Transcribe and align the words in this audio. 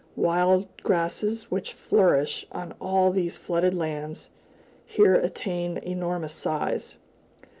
Wild 0.15 0.65
grasses, 0.81 1.51
which 1.51 1.73
flourish 1.73 2.47
on 2.51 2.73
all 2.81 3.11
these 3.11 3.37
flooded 3.37 3.75
lands, 3.75 4.29
here 4.83 5.13
attain 5.13 5.77
enormous 5.77 6.33
size. 6.33 6.95